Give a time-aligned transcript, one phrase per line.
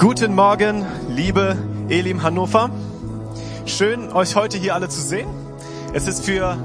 [0.00, 1.58] Guten Morgen, liebe
[1.90, 2.70] Elim Hannover.
[3.66, 5.28] Schön, euch heute hier alle zu sehen.
[5.92, 6.56] Es ist für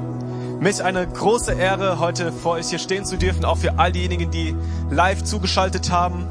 [0.61, 4.31] mich eine große Ehre, heute vor euch hier stehen zu dürfen, auch für all diejenigen,
[4.31, 4.55] die
[4.89, 6.25] live zugeschaltet haben.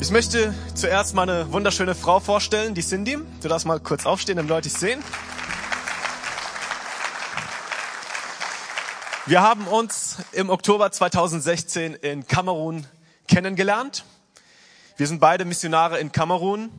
[0.00, 3.18] Ich möchte zuerst meine wunderschöne Frau vorstellen, die Cindy.
[3.42, 5.04] Du darfst mal kurz aufstehen, damit Leute dich sehen.
[9.26, 12.86] Wir haben uns im Oktober 2016 in Kamerun
[13.28, 14.06] kennengelernt.
[14.96, 16.70] Wir sind beide Missionare in Kamerun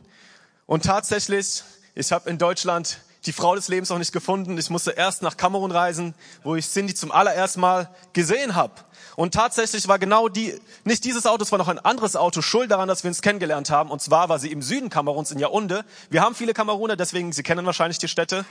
[0.64, 1.62] und tatsächlich,
[1.94, 4.56] ich habe in Deutschland die Frau des Lebens noch nicht gefunden.
[4.56, 8.72] Ich musste erst nach Kamerun reisen, wo ich Cindy zum allerersten Mal gesehen habe.
[9.16, 12.70] Und tatsächlich war genau die, nicht dieses Auto, es war noch ein anderes Auto schuld
[12.70, 13.90] daran, dass wir uns kennengelernt haben.
[13.90, 15.84] Und zwar war sie im Süden Kameruns in Yaounde.
[16.08, 18.46] Wir haben viele Kameruner, deswegen, Sie kennen wahrscheinlich die Städte.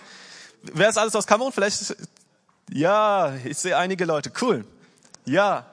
[0.62, 1.52] Wer ist alles aus Kamerun?
[1.52, 1.96] Vielleicht,
[2.72, 4.32] ja, ich sehe einige Leute.
[4.40, 4.64] Cool.
[5.26, 5.66] Ja,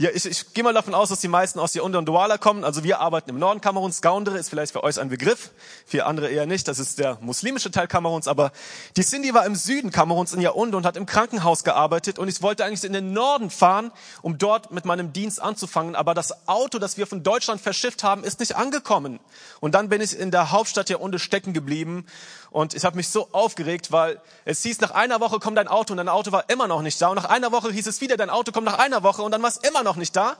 [0.00, 2.62] ja, ich, ich gehe mal davon aus, dass die meisten aus Yaoundé und Douala kommen.
[2.62, 4.00] Also wir arbeiten im Norden Kameruns.
[4.00, 5.50] Gaundere ist vielleicht für euch ein Begriff,
[5.86, 6.68] für andere eher nicht.
[6.68, 8.28] Das ist der muslimische Teil Kameruns.
[8.28, 8.52] Aber
[8.96, 12.20] die Cindy war im Süden Kameruns in Yaoundé und hat im Krankenhaus gearbeitet.
[12.20, 13.90] Und ich wollte eigentlich in den Norden fahren,
[14.22, 15.96] um dort mit meinem Dienst anzufangen.
[15.96, 19.18] Aber das Auto, das wir von Deutschland verschifft haben, ist nicht angekommen.
[19.58, 22.06] Und dann bin ich in der Hauptstadt Yaoundé stecken geblieben
[22.50, 25.92] und ich habe mich so aufgeregt, weil es hieß, nach einer Woche kommt dein Auto
[25.92, 27.08] und dein Auto war immer noch nicht da.
[27.08, 29.42] Und nach einer Woche hieß es wieder, dein Auto kommt nach einer Woche und dann
[29.42, 30.36] war es immer noch nicht da.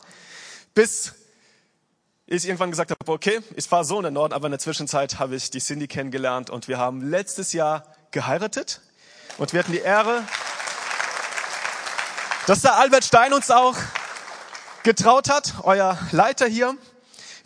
[0.75, 1.15] Bis
[2.27, 5.19] ich irgendwann gesagt habe, okay, ich fahre so in den Norden, aber in der Zwischenzeit
[5.19, 8.81] habe ich die Cindy kennengelernt und wir haben letztes Jahr geheiratet
[9.39, 10.23] und wir hatten die Ehre,
[12.47, 13.77] dass der Albert Stein uns auch
[14.83, 16.77] getraut hat, euer Leiter hier.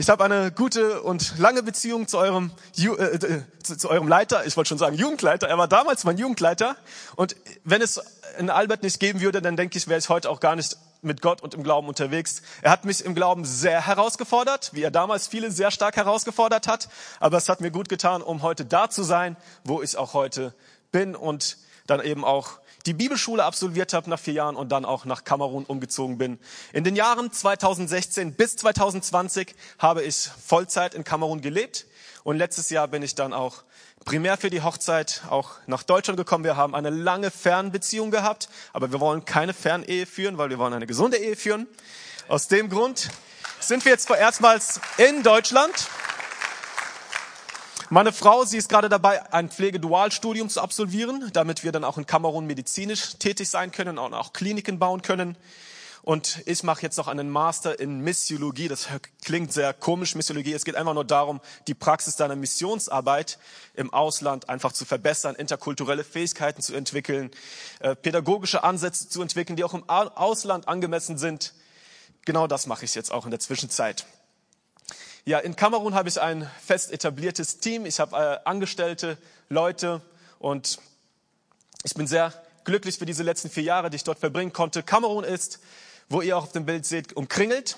[0.02, 4.44] Ich habe eine gute und lange Beziehung zu eurem, äh, äh, zu, zu, eurem Leiter.
[4.46, 5.46] Ich wollte schon sagen Jugendleiter.
[5.46, 6.74] Er war damals mein Jugendleiter.
[7.14, 8.00] Und wenn es
[8.36, 11.22] einen Albert nicht geben würde, dann denke ich, wäre ich heute auch gar nicht mit
[11.22, 12.42] Gott und im Glauben unterwegs.
[12.62, 16.88] Er hat mich im Glauben sehr herausgefordert, wie er damals viele sehr stark herausgefordert hat.
[17.20, 20.52] Aber es hat mir gut getan, um heute da zu sein, wo ich auch heute
[20.90, 25.04] bin und dann eben auch die Bibelschule absolviert habe nach vier Jahren und dann auch
[25.04, 26.38] nach Kamerun umgezogen bin.
[26.72, 31.86] In den Jahren 2016 bis 2020 habe ich Vollzeit in Kamerun gelebt
[32.24, 33.62] und letztes Jahr bin ich dann auch
[34.04, 36.44] primär für die Hochzeit auch nach Deutschland gekommen.
[36.44, 40.72] Wir haben eine lange Fernbeziehung gehabt, aber wir wollen keine Fernehe führen, weil wir wollen
[40.72, 41.66] eine gesunde Ehe führen.
[42.28, 43.10] Aus dem Grund
[43.60, 45.88] sind wir jetzt vorerstmals in Deutschland.
[47.92, 52.06] Meine Frau, sie ist gerade dabei, ein Pflegedualstudium zu absolvieren, damit wir dann auch in
[52.06, 55.36] Kamerun medizinisch tätig sein können und auch Kliniken bauen können.
[56.00, 58.68] Und ich mache jetzt noch einen Master in Missiologie.
[58.68, 58.88] Das
[59.22, 60.54] klingt sehr komisch, Missiologie.
[60.54, 63.38] Es geht einfach nur darum, die Praxis deiner Missionsarbeit
[63.74, 67.30] im Ausland einfach zu verbessern, interkulturelle Fähigkeiten zu entwickeln,
[67.80, 71.52] äh, pädagogische Ansätze zu entwickeln, die auch im Ausland angemessen sind.
[72.24, 74.06] Genau das mache ich jetzt auch in der Zwischenzeit.
[75.24, 77.86] Ja, in Kamerun habe ich ein fest etabliertes Team.
[77.86, 79.16] Ich habe äh, Angestellte,
[79.48, 80.02] Leute
[80.40, 80.80] und
[81.84, 82.32] ich bin sehr
[82.64, 84.82] glücklich für diese letzten vier Jahre, die ich dort verbringen konnte.
[84.82, 85.60] Kamerun ist,
[86.08, 87.76] wo ihr auch auf dem Bild seht, umkringelt.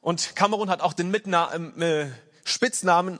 [0.00, 2.06] Und Kamerun hat auch den Mitna äh,
[2.44, 3.18] Spitznamen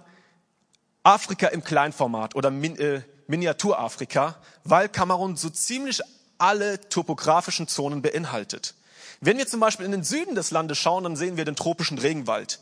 [1.03, 6.00] Afrika im Kleinformat oder Min äh, Miniaturafrika, weil Kamerun so ziemlich
[6.38, 8.75] alle topografischen Zonen beinhaltet.
[9.21, 11.99] Wenn wir zum Beispiel in den Süden des Landes schauen, dann sehen wir den tropischen
[11.99, 12.61] Regenwald.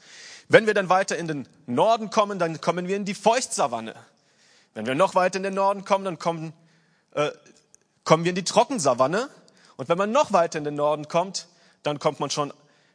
[0.49, 3.95] Wenn wir dann weiter in den Norden kommen, dann kommen wir in die Feuchtsavanne.
[4.75, 6.53] Wenn wir noch weiter in den Norden kommen, dann kommen,
[7.13, 7.31] äh,
[8.05, 9.29] kommen wir in die Trockensavanne.
[9.77, 11.49] Und wenn man noch weiter in den Norden kommt,
[11.83, 12.53] dann kommt man schon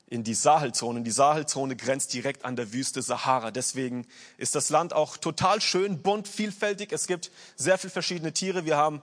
[0.08, 1.02] in die Sahelzone.
[1.02, 3.52] Die Sahelzone grenzt direkt an der Wüste Sahara.
[3.52, 4.06] Deswegen
[4.38, 6.92] ist das Land auch total schön, bunt, vielfältig.
[6.92, 8.66] Es gibt sehr viele verschiedene Tiere.
[8.66, 9.02] Wir haben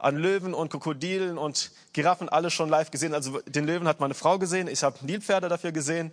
[0.00, 3.14] an Löwen und Krokodilen und Giraffen alle schon live gesehen.
[3.14, 6.10] Also den Löwen hat meine Frau gesehen, ich habe Nilpferde dafür gesehen.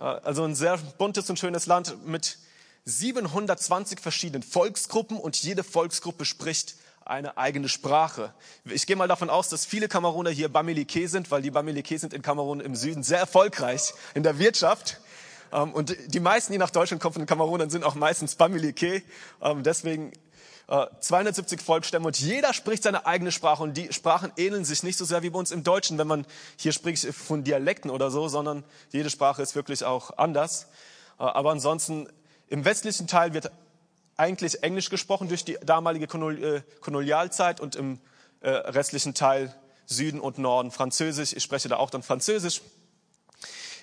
[0.00, 2.38] Äh, also ein sehr buntes und schönes Land mit
[2.84, 8.32] 720 verschiedenen Volksgruppen und jede Volksgruppe spricht eine eigene Sprache.
[8.64, 12.14] Ich gehe mal davon aus, dass viele Kameruner hier Bamileke sind, weil die Bamileke sind
[12.14, 15.00] in Kamerun im Süden sehr erfolgreich in der Wirtschaft.
[15.52, 19.02] Ähm, und die meisten, die nach Deutschland kommen von Kamerunern, sind auch meistens Bamileke.
[19.42, 20.12] Ähm, deswegen
[20.68, 24.98] 270 äh, Volksstämme und jeder spricht seine eigene Sprache und die Sprachen ähneln sich nicht
[24.98, 26.26] so sehr wie bei uns im Deutschen, wenn man
[26.56, 30.64] hier spricht von Dialekten oder so, sondern jede Sprache ist wirklich auch anders.
[31.18, 32.08] Äh, aber ansonsten
[32.48, 33.50] im westlichen Teil wird
[34.16, 38.00] eigentlich Englisch gesprochen durch die damalige äh, Kolonialzeit und im
[38.40, 39.52] restlichen Teil
[39.86, 41.32] Süden und Norden Französisch.
[41.32, 42.60] Ich spreche da auch dann Französisch.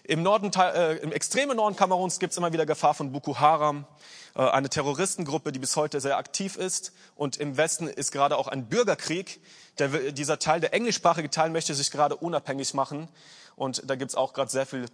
[0.07, 3.87] Im, Norden, äh, im extremen Norden Kameruns gibt es immer wieder Gefahr von Boko Haram,
[4.35, 6.91] äh, eine Terroristengruppe, die bis heute sehr aktiv ist.
[7.15, 9.41] Und im Westen ist gerade auch ein Bürgerkrieg.
[9.79, 13.09] Der, dieser Teil, der englischsprachige Teil, möchte sich gerade unabhängig machen.
[13.55, 14.85] Und da gibt es auch gerade sehr viel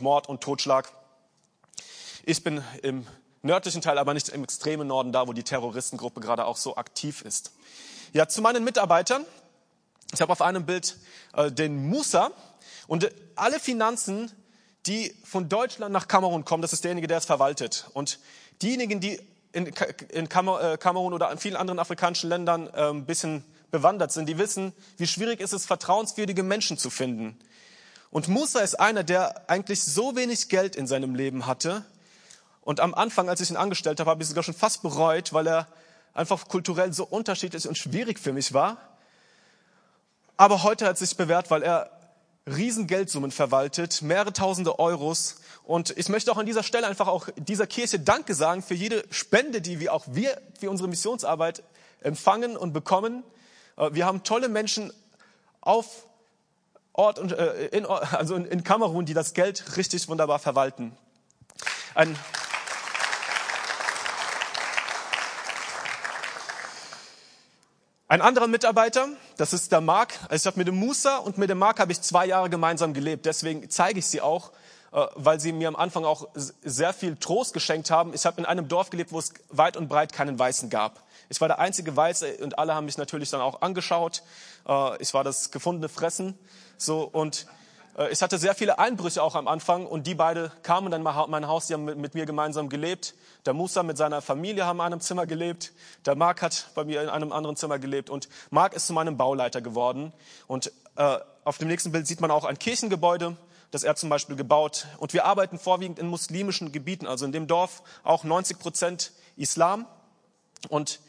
[0.00, 0.90] Mord und Totschlag.
[2.24, 3.06] Ich bin im
[3.42, 7.22] nördlichen Teil, aber nicht im extremen Norden, da wo die Terroristengruppe gerade auch so aktiv
[7.22, 7.52] ist.
[8.12, 9.24] Ja, zu meinen Mitarbeitern.
[10.12, 10.96] Ich habe auf einem Bild
[11.34, 12.32] äh, den Musa
[12.88, 14.32] und alle Finanzen,
[14.86, 17.88] die von Deutschland nach Kamerun kommen, das ist derjenige, der es verwaltet.
[17.92, 18.18] Und
[18.62, 19.20] diejenigen, die
[19.52, 24.72] in, äh, Kamerun oder in vielen anderen afrikanischen Ländern ein bisschen bewandert sind, die wissen,
[24.96, 27.38] wie schwierig ist es, vertrauenswürdige Menschen zu finden.
[28.10, 31.84] Und Musa ist einer, der eigentlich so wenig Geld in seinem Leben hatte.
[32.62, 35.32] Und am Anfang, als ich ihn angestellt habe, habe ich es sogar schon fast bereut,
[35.32, 35.68] weil er
[36.12, 38.78] einfach kulturell so unterschiedlich und schwierig für mich war.
[40.36, 41.90] Aber heute hat sich bewährt, weil er
[42.46, 45.36] Riesengeldsummen verwaltet, mehrere tausende Euros.
[45.64, 49.04] Und ich möchte auch an dieser Stelle einfach auch dieser Kirche Danke sagen für jede
[49.10, 51.62] Spende, die wir auch wir für unsere Missionsarbeit
[52.00, 53.22] empfangen und bekommen.
[53.76, 54.92] Äh, wir haben tolle Menschen
[55.60, 56.06] auf
[56.92, 60.96] Ort und äh, in, also in, Kamerun, die das Geld richtig wunderbar verwalten.
[61.94, 62.16] Ein
[68.10, 70.14] Ein anderer Mitarbeiter, das ist der Mark.
[70.28, 72.92] Also ich habe mit dem Musa und mit dem Mark habe ich zwei Jahre gemeinsam
[72.92, 73.24] gelebt.
[73.24, 74.50] Deswegen zeige ich sie auch,
[74.92, 78.12] äh, weil sie mir am Anfang auch sehr viel Trost geschenkt haben.
[78.12, 81.04] Ich habe in einem Dorf gelebt, wo es weit und breit keinen Weißen gab.
[81.28, 84.24] Ich war der einzige Weiße und alle haben mich natürlich dann auch angeschaut.
[84.66, 86.36] Äh, ich war das gefundene Fressen.
[86.78, 87.46] So und
[88.08, 91.46] ich hatte sehr viele Einbrüche auch am Anfang und die beide kamen dann in mein
[91.46, 93.14] Haus, die haben mit, mir gemeinsam gelebt.
[93.44, 95.72] Der Musa mit seiner Familie haben in einem Zimmer gelebt.
[96.06, 99.18] Der Mark hat bei mir in einem anderen Zimmer gelebt und Mark ist zu meinem
[99.18, 100.14] Bauleiter geworden.
[100.46, 103.36] Und äh, auf dem nächsten Bild sieht man auch ein Kirchengebäude,
[103.70, 104.86] das er zum Beispiel gebaut.
[104.98, 109.84] Und wir arbeiten vorwiegend in muslimischen Gebieten, also in dem Dorf auch 90 Prozent Islam.
[110.70, 111.00] Und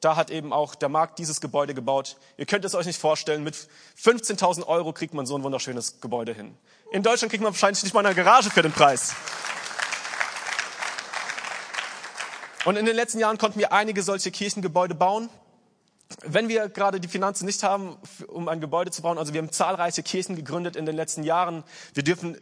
[0.00, 2.16] da hat eben auch der Markt dieses Gebäude gebaut.
[2.36, 3.56] Ihr könnt es euch nicht vorstellen, mit
[4.00, 6.56] 15.000 Euro kriegt man so ein wunderschönes Gebäude hin.
[6.92, 9.14] In Deutschland kriegt man wahrscheinlich nicht mal eine Garage für den Preis.
[12.64, 15.30] Und in den letzten Jahren konnten wir einige solche Kirchengebäude bauen.
[16.22, 17.96] Wenn wir gerade die Finanzen nicht haben,
[18.28, 21.64] um ein Gebäude zu bauen, also wir haben zahlreiche Kirchen gegründet in den letzten Jahren.
[21.94, 22.36] Wir dürfen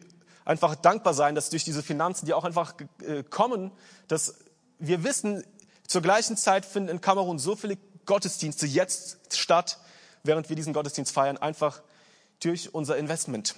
[0.44, 3.72] einfach dankbar sein, dass durch diese Finanzen, die auch einfach äh, kommen,
[4.08, 4.36] dass
[4.78, 5.42] wir wissen,
[5.88, 9.78] zur gleichen Zeit finden in Kamerun so viele Gottesdienste jetzt statt,
[10.22, 11.82] während wir diesen Gottesdienst feiern, einfach
[12.40, 13.54] durch unser Investment.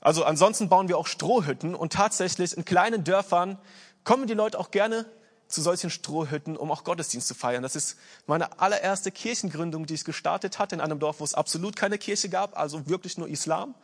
[0.00, 3.58] Also ansonsten bauen wir auch Strohhütten und tatsächlich in kleinen Dörfern
[4.04, 5.06] kommen die Leute auch gerne
[5.46, 7.62] zu solchen Strohhütten, um auch Gottesdienst zu feiern.
[7.62, 7.96] Das ist
[8.26, 12.28] meine allererste Kirchengründung, die ich gestartet hatte in einem Dorf, wo es absolut keine Kirche
[12.28, 13.74] gab, also wirklich nur Islam.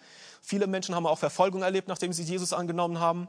[0.41, 3.27] Viele Menschen haben auch Verfolgung erlebt, nachdem sie Jesus angenommen haben.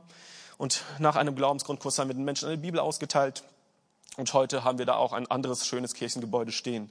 [0.57, 3.43] Und nach einem Glaubensgrundkurs haben wir den Menschen eine Bibel ausgeteilt.
[4.17, 6.89] Und heute haben wir da auch ein anderes schönes Kirchengebäude stehen.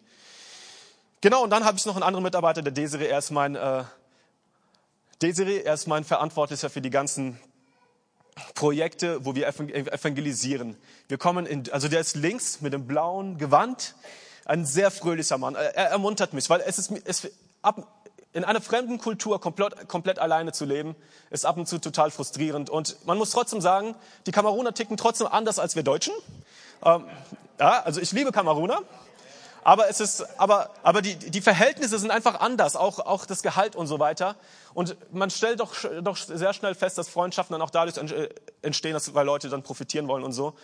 [1.20, 3.08] Genau, und dann habe ich noch einen anderen Mitarbeiter, der Desiree.
[3.08, 3.82] Er ist mein, äh,
[5.20, 7.36] Desiree, er ist mein Verantwortlicher für die ganzen
[8.54, 10.76] Projekte, wo wir evangelisieren.
[11.08, 13.96] Wir kommen in, also der ist links mit dem blauen Gewand,
[14.44, 15.56] ein sehr fröhlicher Mann.
[15.56, 17.28] Er, er ermuntert mich, weil es ist, es,
[17.62, 17.88] ab,
[18.34, 20.94] in einer fremden Kultur komplett, komplett alleine zu leben,
[21.30, 22.70] ist ab und zu total frustrierend.
[22.70, 23.96] Und man muss trotzdem sagen,
[24.26, 26.14] die Kameruner ticken trotzdem anders als wir Deutschen.
[26.84, 27.04] Ähm,
[27.58, 28.82] ja, also ich liebe Kameruner,
[29.64, 33.74] aber es ist, aber, aber die, die Verhältnisse sind einfach anders, auch, auch das Gehalt
[33.74, 34.36] und so weiter.
[34.74, 37.96] Und man stellt doch, doch sehr schnell fest, dass Freundschaften dann auch dadurch
[38.62, 40.54] entstehen, dass, weil Leute dann profitieren wollen und so.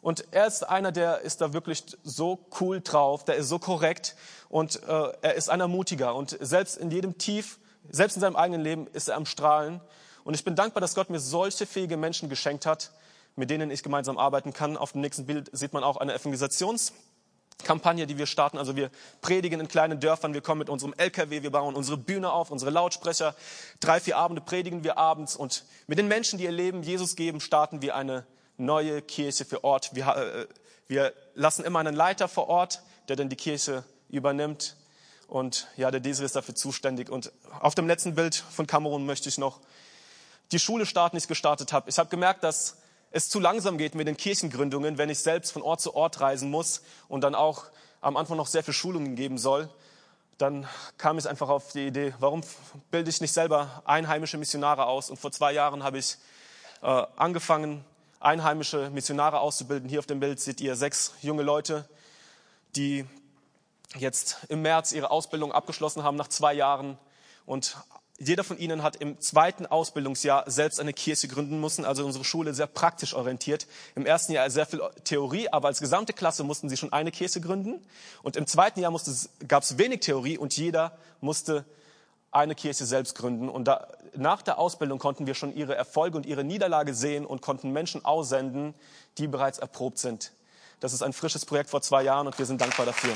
[0.00, 4.16] Und er ist einer, der ist da wirklich so cool drauf, der ist so korrekt
[4.48, 6.14] und äh, er ist einer mutiger.
[6.14, 7.58] Und selbst in jedem Tief,
[7.90, 9.80] selbst in seinem eigenen Leben ist er am Strahlen.
[10.24, 12.90] Und ich bin dankbar, dass Gott mir solche fähige Menschen geschenkt hat,
[13.38, 14.76] mit denen ich gemeinsam arbeiten kann.
[14.76, 18.58] Auf dem nächsten Bild sieht man auch eine Evangelisationskampagne, die wir starten.
[18.58, 18.90] Also wir
[19.22, 22.72] predigen in kleinen Dörfern, wir kommen mit unserem LKW, wir bauen unsere Bühne auf, unsere
[22.72, 23.34] Lautsprecher.
[23.80, 27.40] Drei, vier Abende predigen wir abends und mit den Menschen, die ihr Leben Jesus geben,
[27.40, 28.26] starten wir eine
[28.56, 29.94] neue Kirche für Ort.
[29.94, 30.46] Wir, äh,
[30.88, 34.76] wir lassen immer einen Leiter vor Ort, der dann die Kirche übernimmt.
[35.28, 37.08] Und ja, der Desir ist dafür zuständig.
[37.10, 37.30] Und
[37.60, 39.60] auf dem letzten Bild von Kamerun möchte ich noch
[40.50, 41.88] die Schule starten, die ich gestartet habe.
[41.88, 42.78] Ich habe gemerkt, dass
[43.10, 46.50] es zu langsam geht mit den Kirchengründungen, wenn ich selbst von Ort zu Ort reisen
[46.50, 47.66] muss und dann auch
[48.00, 49.68] am Anfang noch sehr viel Schulungen geben soll,
[50.36, 52.42] dann kam ich einfach auf die Idee, warum
[52.90, 55.10] bilde ich nicht selber einheimische Missionare aus?
[55.10, 56.16] Und vor zwei Jahren habe ich
[56.80, 57.84] äh, angefangen,
[58.20, 59.88] einheimische Missionare auszubilden.
[59.88, 61.88] Hier auf dem Bild seht ihr sechs junge Leute,
[62.76, 63.04] die
[63.96, 66.98] jetzt im März ihre Ausbildung abgeschlossen haben nach zwei Jahren
[67.46, 67.76] und
[68.18, 72.52] jeder von Ihnen hat im zweiten Ausbildungsjahr selbst eine Kirche gründen müssen, also unsere Schule
[72.52, 73.68] sehr praktisch orientiert.
[73.94, 77.40] Im ersten Jahr sehr viel Theorie, aber als gesamte Klasse mussten Sie schon eine Kirche
[77.40, 77.80] gründen.
[78.24, 78.92] Und im zweiten Jahr
[79.46, 81.64] gab es wenig Theorie und jeder musste
[82.32, 83.48] eine Kirche selbst gründen.
[83.48, 87.40] Und da, nach der Ausbildung konnten wir schon ihre Erfolge und ihre Niederlage sehen und
[87.40, 88.74] konnten Menschen aussenden,
[89.18, 90.32] die bereits erprobt sind.
[90.80, 93.14] Das ist ein frisches Projekt vor zwei Jahren und wir sind dankbar dafür.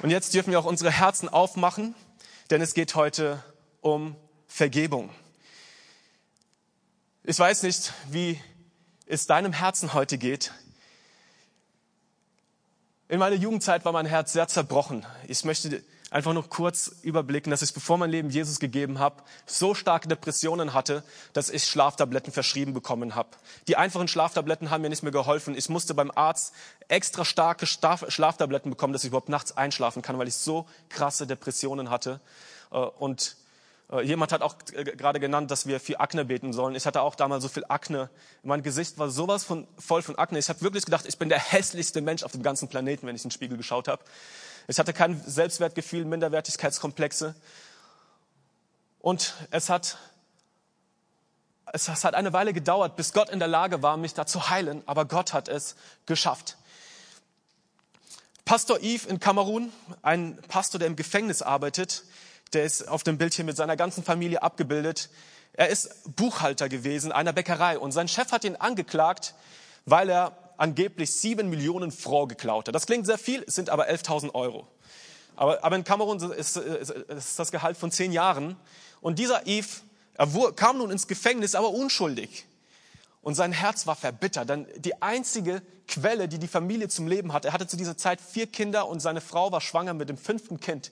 [0.00, 1.94] Und jetzt dürfen wir auch unsere Herzen aufmachen,
[2.50, 3.42] denn es geht heute
[3.80, 4.14] um
[4.46, 5.10] Vergebung.
[7.24, 8.40] Ich weiß nicht, wie
[9.06, 10.52] es deinem Herzen heute geht.
[13.08, 15.06] In meiner Jugendzeit war mein Herz sehr zerbrochen.
[15.28, 19.74] Ich möchte einfach noch kurz überblicken, dass ich, bevor mein Leben Jesus gegeben habe, so
[19.74, 23.30] starke Depressionen hatte, dass ich Schlaftabletten verschrieben bekommen habe.
[23.66, 25.56] Die einfachen Schlaftabletten haben mir nicht mehr geholfen.
[25.56, 26.54] Ich musste beim Arzt
[26.88, 31.90] extra starke Schlaftabletten bekommen, dass ich überhaupt nachts einschlafen kann, weil ich so krasse Depressionen
[31.90, 32.20] hatte.
[32.70, 33.36] Äh, und
[33.90, 36.74] äh, jemand hat auch gerade genannt, dass wir viel Akne beten sollen.
[36.74, 38.10] Ich hatte auch damals so viel Akne.
[38.42, 40.38] Mein Gesicht war sowas von voll von Akne.
[40.38, 43.24] Ich habe wirklich gedacht, ich bin der hässlichste Mensch auf dem ganzen Planeten, wenn ich
[43.24, 44.02] in den Spiegel geschaut habe.
[44.68, 47.34] Ich hatte kein Selbstwertgefühl, Minderwertigkeitskomplexe.
[49.00, 49.98] Und es hat,
[51.72, 54.82] es hat eine Weile gedauert, bis Gott in der Lage war, mich da zu heilen.
[54.86, 56.56] Aber Gott hat es geschafft.
[58.44, 62.04] Pastor Yves in Kamerun, ein Pastor, der im Gefängnis arbeitet,
[62.52, 65.10] der ist auf dem Bild hier mit seiner ganzen Familie abgebildet.
[65.52, 69.34] Er ist Buchhalter gewesen einer Bäckerei und sein Chef hat ihn angeklagt,
[69.84, 72.74] weil er angeblich sieben Millionen Francs geklaut hat.
[72.74, 74.66] Das klingt sehr viel, es sind aber 11.000 Euro.
[75.36, 78.56] Aber, aber in Kamerun ist, ist, ist das Gehalt von zehn Jahren.
[79.00, 79.82] Und dieser Yves,
[80.14, 82.46] er kam nun ins Gefängnis, aber unschuldig.
[83.22, 87.48] Und sein Herz war verbittert, denn die einzige Quelle, die die Familie zum Leben hatte,
[87.48, 90.60] er hatte zu dieser Zeit vier Kinder und seine Frau war schwanger mit dem fünften
[90.60, 90.90] Kind,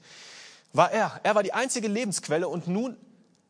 [0.73, 1.21] war er.
[1.23, 2.97] Er war die einzige Lebensquelle und nun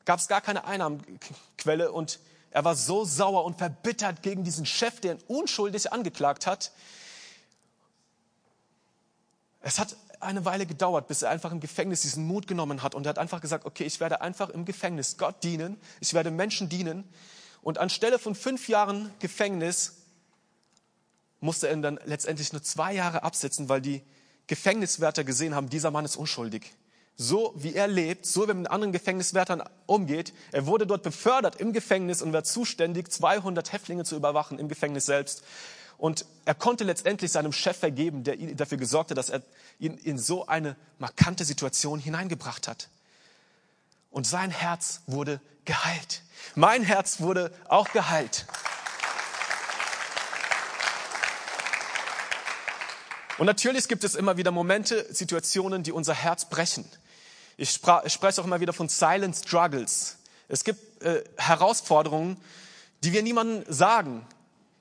[0.05, 2.21] gab es gar keine Einnahmenquelle und
[2.55, 6.71] er war so sauer und verbittert gegen diesen Chef, der ihn unschuldig angeklagt hat.
[9.61, 12.95] Es hat eine Weile gedauert, bis er einfach im Gefängnis diesen Mut genommen hat.
[12.95, 16.31] Und er hat einfach gesagt, okay, ich werde einfach im Gefängnis Gott dienen, ich werde
[16.31, 17.03] Menschen dienen.
[17.61, 20.05] Und anstelle von fünf Jahren Gefängnis
[21.41, 24.01] musste er dann letztendlich nur zwei Jahre absitzen, weil die
[24.47, 26.73] Gefängniswärter gesehen haben, dieser Mann ist unschuldig
[27.17, 30.33] so wie er lebt, so wie er mit anderen Gefängniswärtern umgeht.
[30.53, 35.07] Er wurde dort befördert im Gefängnis und war zuständig, 200 Häftlinge zu überwachen im Gefängnis
[35.07, 35.43] selbst.
[35.97, 39.43] Und er konnte letztendlich seinem Chef vergeben, der dafür gesorgt hat, dass er
[39.79, 42.89] ihn in so eine markante Situation hineingebracht hat.
[44.11, 46.23] Und sein Herz wurde geheilt.
[46.57, 48.47] Mein Herz wurde auch geheilt.
[53.39, 56.85] Und natürlich gibt es immer wieder Momente, Situationen, die unser Herz brechen.
[57.57, 60.19] Ich, spreche auch immer wieder von Silent Struggles.
[60.49, 62.37] Es gibt äh, Herausforderungen,
[63.03, 64.27] die wir niemandem sagen.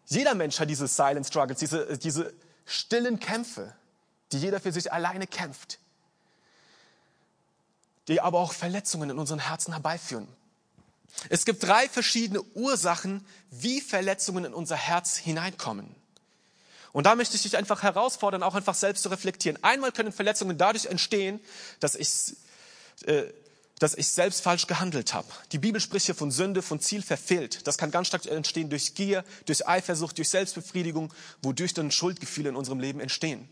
[0.08, 2.34] Jeder Mensch hat diese Silent Struggles, diese, diese
[2.66, 3.74] stillen Kämpfe,
[4.32, 5.80] die jeder für sich alleine kämpft,
[8.08, 10.28] die aber auch Verletzungen in unseren Herzen herbeiführen.
[11.30, 15.96] Es gibt drei verschiedene Ursachen, wie Verletzungen in unser Herz hineinkommen.
[16.92, 19.62] Und da möchte ich dich einfach herausfordern, auch einfach selbst zu reflektieren.
[19.64, 21.40] Einmal können Verletzungen dadurch entstehen,
[21.80, 22.36] dass ich äh,
[23.80, 25.28] dass ich selbst falsch gehandelt habe.
[25.52, 27.68] Die Bibel spricht hier von Sünde, von Ziel verfehlt.
[27.68, 32.56] Das kann ganz stark entstehen durch Gier, durch Eifersucht, durch Selbstbefriedigung, wodurch dann Schuldgefühle in
[32.56, 33.50] unserem Leben entstehen.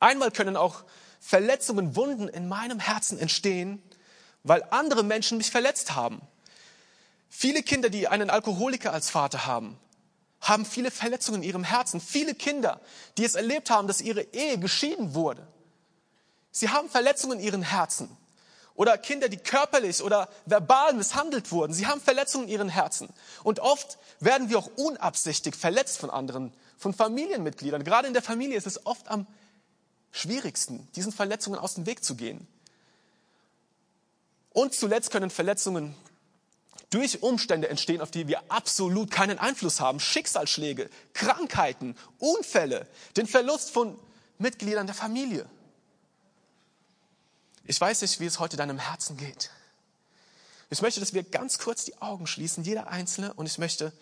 [0.00, 0.84] Einmal können auch
[1.18, 3.82] Verletzungen, Wunden in meinem Herzen entstehen,
[4.42, 6.20] weil andere Menschen mich verletzt haben.
[7.28, 9.76] Viele Kinder, die einen Alkoholiker als Vater haben,
[10.40, 12.00] haben viele Verletzungen in ihrem Herzen.
[12.00, 12.80] Viele Kinder,
[13.16, 15.46] die es erlebt haben, dass ihre Ehe geschieden wurde.
[16.52, 18.14] Sie haben Verletzungen in ihren Herzen.
[18.74, 21.72] Oder Kinder, die körperlich oder verbal misshandelt wurden.
[21.72, 23.08] Sie haben Verletzungen in ihren Herzen.
[23.44, 27.84] Und oft werden wir auch unabsichtig verletzt von anderen, von Familienmitgliedern.
[27.84, 29.26] Gerade in der Familie ist es oft am
[30.10, 32.46] schwierigsten, diesen Verletzungen aus dem Weg zu gehen.
[34.50, 35.94] Und zuletzt können Verletzungen
[36.90, 39.98] durch Umstände entstehen, auf die wir absolut keinen Einfluss haben.
[39.98, 43.98] Schicksalsschläge, Krankheiten, Unfälle, den Verlust von
[44.38, 45.46] Mitgliedern der Familie.
[47.64, 49.50] Ich weiß nicht, wie es heute deinem Herzen geht.
[50.70, 53.92] Ich möchte, dass wir ganz kurz die Augen schließen, jeder Einzelne, und ich möchte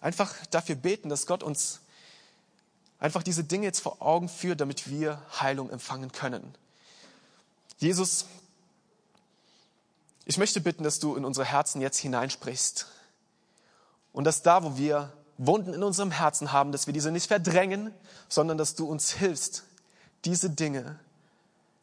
[0.00, 1.80] einfach dafür beten, dass Gott uns
[2.98, 6.54] einfach diese Dinge jetzt vor Augen führt, damit wir Heilung empfangen können.
[7.78, 8.26] Jesus,
[10.24, 12.86] ich möchte bitten, dass du in unsere Herzen jetzt hineinsprichst
[14.12, 17.92] und dass da, wo wir Wunden in unserem Herzen haben, dass wir diese nicht verdrängen,
[18.28, 19.64] sondern dass du uns hilfst,
[20.24, 20.98] diese Dinge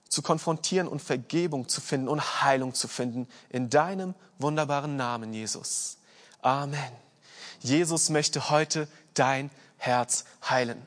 [0.09, 5.97] zu konfrontieren und Vergebung zu finden und Heilung zu finden in deinem wunderbaren Namen, Jesus.
[6.41, 6.91] Amen.
[7.61, 10.81] Jesus möchte heute dein Herz heilen.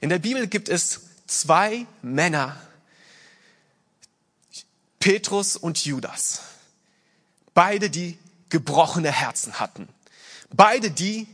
[0.00, 2.56] In der Bibel gibt es zwei Männer,
[5.00, 6.40] Petrus und Judas.
[7.54, 9.88] Beide, die gebrochene Herzen hatten.
[10.50, 11.26] Beide, die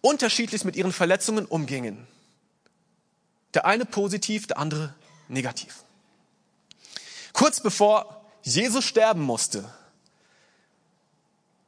[0.00, 2.06] unterschiedlich mit ihren Verletzungen umgingen.
[3.54, 4.94] Der eine positiv, der andere
[5.28, 5.84] negativ.
[7.32, 9.64] Kurz bevor Jesus sterben musste,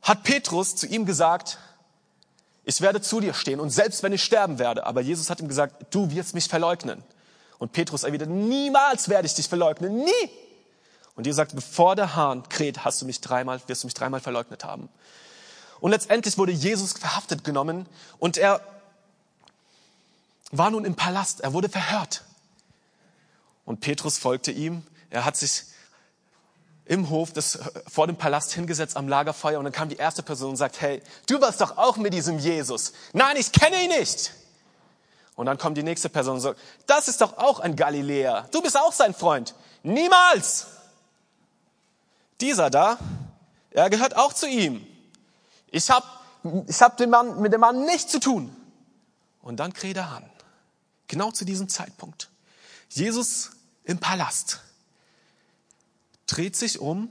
[0.02, 1.58] hat Petrus zu ihm gesagt,
[2.64, 5.48] ich werde zu dir stehen und selbst wenn ich sterben werde, aber Jesus hat ihm
[5.48, 7.02] gesagt, du wirst mich verleugnen.
[7.58, 10.30] Und Petrus erwidert, niemals werde ich dich verleugnen, nie.
[11.14, 14.20] Und Jesus sagt, bevor der Hahn kräht, hast du mich dreimal, wirst du mich dreimal
[14.20, 14.88] verleugnet haben.
[15.80, 17.86] Und letztendlich wurde Jesus verhaftet genommen
[18.18, 18.60] und er
[20.52, 22.24] war nun im Palast, er wurde verhört.
[23.70, 25.62] Und Petrus folgte ihm, er hat sich
[26.86, 30.50] im Hof des, vor dem Palast hingesetzt am Lagerfeuer und dann kam die erste Person
[30.50, 32.92] und sagt, hey, du warst doch auch mit diesem Jesus.
[33.12, 34.32] Nein, ich kenne ihn nicht.
[35.36, 36.58] Und dann kommt die nächste Person und sagt,
[36.88, 38.48] das ist doch auch ein Galiläer.
[38.50, 39.54] Du bist auch sein Freund.
[39.84, 40.66] Niemals.
[42.40, 42.98] Dieser da,
[43.70, 44.84] er gehört auch zu ihm.
[45.70, 46.06] Ich habe
[46.66, 48.52] ich hab den Mann, mit dem Mann nichts zu tun.
[49.42, 50.28] Und dann kräht er an.
[51.06, 52.30] Genau zu diesem Zeitpunkt.
[52.88, 53.52] Jesus
[53.84, 54.60] im Palast
[56.26, 57.10] dreht sich um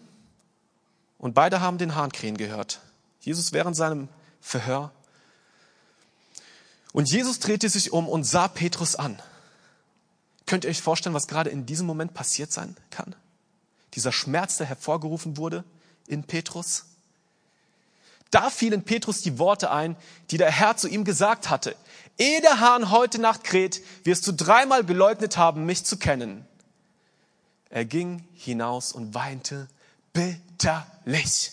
[1.18, 2.80] und beide haben den Hahn krähen gehört.
[3.20, 4.08] Jesus während seinem
[4.42, 4.92] Verhör.
[6.94, 9.22] Und Jesus drehte sich um und sah Petrus an.
[10.46, 13.16] Könnt ihr euch vorstellen, was gerade in diesem Moment passiert sein kann?
[13.94, 15.64] Dieser Schmerz, der hervorgerufen wurde
[16.08, 16.86] in Petrus.
[18.32, 19.96] Da fielen Petrus die Worte ein,
[20.32, 21.76] die der Herr zu ihm gesagt hatte.
[22.18, 26.46] Ehe der Hahn heute Nacht kräht, wirst du dreimal geleugnet haben, mich zu kennen.
[27.70, 29.68] Er ging hinaus und weinte
[30.14, 31.52] bitterlich.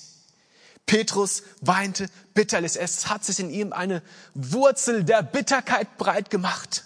[0.87, 2.81] Petrus weinte bitterlich.
[2.81, 4.03] Es hat sich in ihm eine
[4.35, 6.85] Wurzel der Bitterkeit breit gemacht.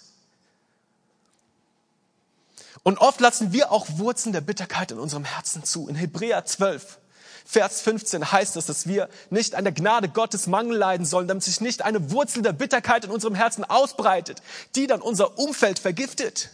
[2.83, 5.87] Und oft lassen wir auch Wurzeln der Bitterkeit in unserem Herzen zu.
[5.87, 6.97] In Hebräer 12,
[7.45, 11.43] Vers 15 heißt es, dass wir nicht an der Gnade Gottes Mangel leiden sollen, damit
[11.43, 14.41] sich nicht eine Wurzel der Bitterkeit in unserem Herzen ausbreitet,
[14.75, 16.49] die dann unser Umfeld vergiftet.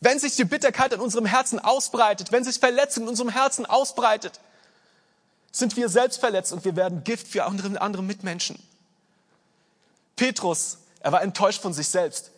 [0.00, 4.40] Wenn sich die Bitterkeit in unserem Herzen ausbreitet, wenn sich Verletzung in unserem Herzen ausbreitet,
[5.52, 8.58] sind wir selbst verletzt und wir werden Gift für andere, andere Mitmenschen.
[10.16, 12.30] Petrus, er war enttäuscht von sich selbst.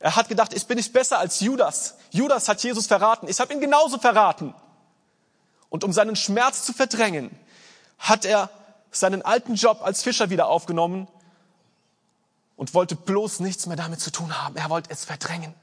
[0.00, 1.94] Er hat gedacht, ich bin nicht besser als Judas.
[2.10, 3.28] Judas hat Jesus verraten.
[3.28, 4.54] Ich habe ihn genauso verraten.
[5.68, 7.30] Und um seinen Schmerz zu verdrängen,
[7.98, 8.50] hat er
[8.90, 11.08] seinen alten Job als Fischer wieder aufgenommen
[12.56, 14.56] und wollte bloß nichts mehr damit zu tun haben.
[14.56, 15.54] Er wollte es verdrängen.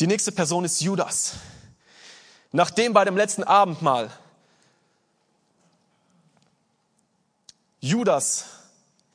[0.00, 1.34] Die nächste Person ist Judas.
[2.52, 4.10] Nachdem bei dem letzten Abendmahl
[7.80, 8.46] Judas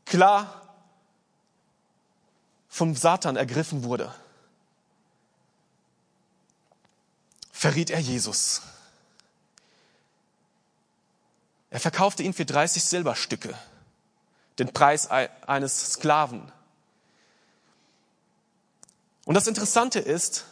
[0.06, 0.62] klar
[2.70, 4.14] vom Satan ergriffen wurde,
[7.52, 8.62] verriet er Jesus.
[11.70, 13.58] Er verkaufte ihn für 30 Silberstücke,
[14.60, 16.52] den Preis eines Sklaven.
[19.26, 20.46] Und das Interessante ist,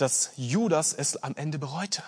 [0.00, 2.02] dass Judas es am Ende bereute.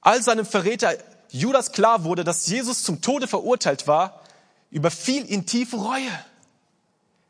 [0.00, 0.94] Als seinem Verräter
[1.30, 4.22] Judas klar wurde, dass Jesus zum Tode verurteilt war,
[4.70, 6.24] überfiel ihn tiefe Reue.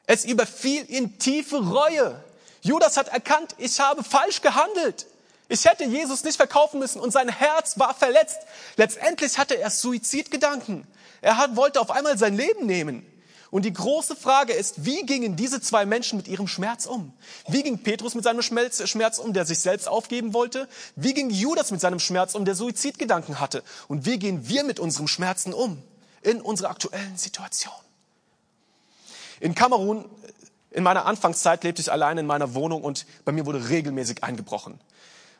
[0.06, 2.22] Es überfiel ihn tiefe Reue.
[2.60, 5.06] Judas hat erkannt, ich habe falsch gehandelt.
[5.48, 8.38] Ich hätte Jesus nicht verkaufen müssen und sein Herz war verletzt.
[8.76, 10.86] Letztendlich hatte er Suizidgedanken.
[11.22, 13.06] Er hat, wollte auf einmal sein Leben nehmen.
[13.50, 17.12] Und die große Frage ist, wie gingen diese zwei Menschen mit ihrem Schmerz um?
[17.48, 20.68] Wie ging Petrus mit seinem Schmerz um, der sich selbst aufgeben wollte?
[20.96, 23.62] Wie ging Judas mit seinem Schmerz um, der Suizidgedanken hatte?
[23.88, 25.82] Und wie gehen wir mit unserem Schmerzen um
[26.22, 27.72] in unserer aktuellen Situation?
[29.38, 30.06] In Kamerun,
[30.70, 34.80] in meiner Anfangszeit, lebte ich allein in meiner Wohnung und bei mir wurde regelmäßig eingebrochen.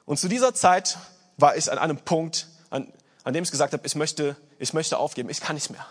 [0.05, 0.99] Und zu dieser Zeit
[1.39, 2.93] war ich an einem Punkt, an,
[3.25, 5.87] an dem ich gesagt habe, ich möchte, ich möchte aufgeben, ich kann nicht mehr.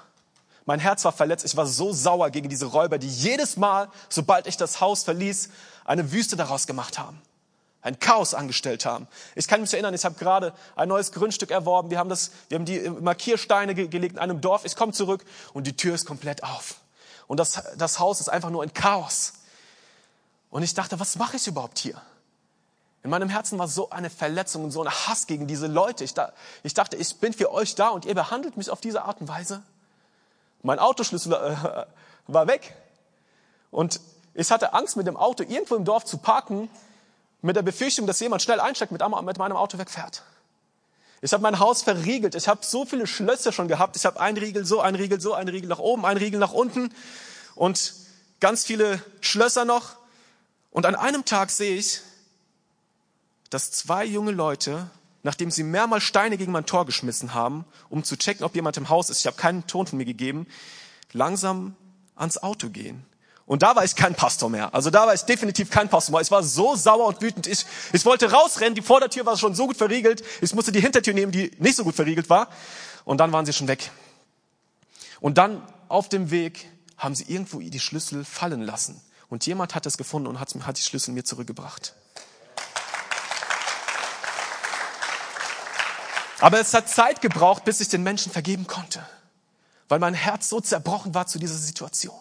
[0.65, 1.45] Mein Herz war verletzt.
[1.45, 5.49] Ich war so sauer gegen diese Räuber, die jedes Mal, sobald ich das Haus verließ,
[5.85, 7.21] eine Wüste daraus gemacht haben.
[7.81, 9.07] Ein Chaos angestellt haben.
[9.35, 11.91] Ich kann mich erinnern, ich habe gerade ein neues Grundstück erworben.
[11.91, 14.65] Wir haben, das, wir haben die Markiersteine gelegt in einem Dorf.
[14.65, 15.23] Ich komme zurück
[15.53, 16.77] und die Tür ist komplett auf.
[17.27, 19.33] Und das, das Haus ist einfach nur ein Chaos.
[20.49, 22.01] Und ich dachte, was mache ich überhaupt hier?
[23.03, 26.03] In meinem Herzen war so eine Verletzung und so ein Hass gegen diese Leute.
[26.03, 29.03] Ich, da, ich dachte, ich bin für euch da und ihr behandelt mich auf diese
[29.03, 29.61] Art und Weise.
[30.65, 31.85] Mein Autoschlüssel äh,
[32.27, 32.75] war weg.
[33.71, 33.99] Und
[34.33, 36.69] ich hatte Angst, mit dem Auto irgendwo im Dorf zu parken,
[37.41, 40.23] mit der Befürchtung, dass jemand schnell einsteigt, mit, mit meinem Auto wegfährt.
[41.21, 42.35] Ich habe mein Haus verriegelt.
[42.35, 43.95] Ich habe so viele Schlösser schon gehabt.
[43.95, 46.53] Ich habe ein Riegel so, ein Riegel so, ein Riegel nach oben, ein Riegel nach
[46.53, 46.93] unten
[47.53, 47.93] und
[48.39, 49.95] ganz viele Schlösser noch.
[50.71, 52.01] Und an einem Tag sehe ich,
[53.49, 54.89] dass zwei junge Leute,
[55.25, 58.89] nachdem sie mehrmals Steine gegen mein Tor geschmissen haben, um zu checken, ob jemand im
[58.89, 60.45] Haus ist, ich habe keinen Ton von mir gegeben,
[61.13, 61.75] langsam
[62.15, 63.03] ans Auto gehen.
[63.47, 64.75] Und da war ich kein Pastor mehr.
[64.75, 66.21] Also da war ich definitiv kein Pastor mehr.
[66.21, 67.47] Ich war so sauer und wütend.
[67.47, 68.75] Ich, ich wollte rausrennen.
[68.75, 70.23] Die Vordertür war schon so gut verriegelt.
[70.41, 72.49] Ich musste die Hintertür nehmen, die nicht so gut verriegelt war.
[73.03, 73.91] Und dann waren sie schon weg.
[75.21, 79.01] Und dann auf dem Weg haben sie irgendwo die Schlüssel fallen lassen.
[79.29, 81.95] Und jemand hat es gefunden und hat, hat die Schlüssel mir zurückgebracht.
[86.39, 89.05] Aber es hat Zeit gebraucht, bis ich den Menschen vergeben konnte,
[89.87, 92.19] weil mein Herz so zerbrochen war zu dieser Situation.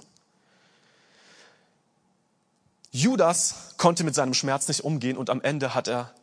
[2.92, 6.14] Judas konnte mit seinem Schmerz nicht umgehen und am Ende hat er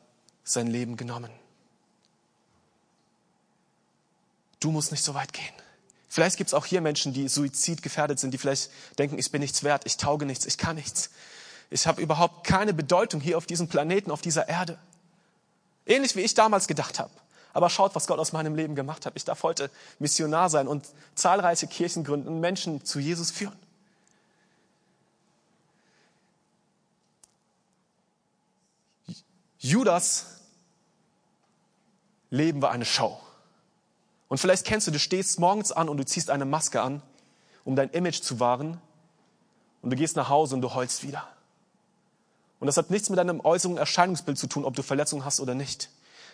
[0.44, 1.32] sein Leben genommen.
[4.62, 5.54] Du musst nicht so weit gehen.
[6.08, 9.64] Vielleicht gibt es auch hier Menschen, die suizidgefährdet sind, die vielleicht denken, ich bin nichts
[9.64, 11.10] wert, ich tauge nichts, ich kann nichts.
[11.70, 14.78] Ich habe überhaupt keine Bedeutung hier auf diesem Planeten, auf dieser Erde.
[15.86, 17.12] Ähnlich wie ich damals gedacht habe.
[17.54, 19.14] Aber schaut, was Gott aus meinem Leben gemacht hat.
[19.16, 23.58] Ich darf heute Missionar sein und zahlreiche Kirchen gründen und Menschen zu Jesus führen.
[29.60, 30.42] Judas
[32.32, 33.20] Leben war eine Show.
[34.28, 37.04] Und vielleicht kennst du, du stehst morgens an und du ziehst eine Maske an,
[37.66, 38.82] um dein Image zu wahren.
[39.82, 41.28] Und du gehst nach Hause und du heulst wieder.
[42.60, 45.54] Und das hat nichts mit deinem äußeren Erscheinungsbild zu tun, ob du Verletzungen hast oder
[45.54, 45.90] nicht.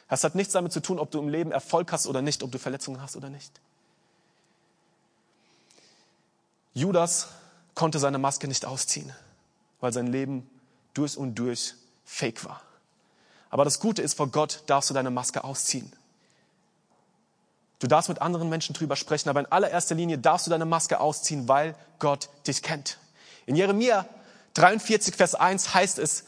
[0.08, 2.52] Das hat nichts damit zu tun, ob du im Leben Erfolg hast oder nicht, ob
[2.52, 3.52] du Verletzungen hast oder nicht.
[6.74, 7.28] Judas
[7.74, 9.12] konnte seine Maske nicht ausziehen,
[9.82, 10.50] weil sein Leben
[10.94, 11.74] durch und durch
[12.06, 12.62] fake war.
[13.50, 15.92] Aber das Gute ist, vor Gott darfst du deine Maske ausziehen.
[17.80, 21.00] Du darfst mit anderen Menschen drüber sprechen, aber in allererster Linie darfst du deine Maske
[21.00, 22.98] ausziehen, weil Gott dich kennt.
[23.46, 24.06] In Jeremia
[24.56, 26.26] 43, Vers 1 heißt es,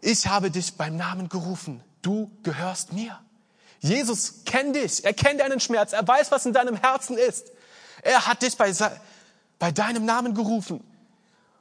[0.00, 3.18] ich habe dich beim Namen gerufen, du gehörst mir.
[3.80, 7.52] Jesus kennt dich, er kennt deinen Schmerz, er weiß, was in deinem Herzen ist.
[8.02, 8.72] Er hat dich bei,
[9.58, 10.82] bei deinem Namen gerufen.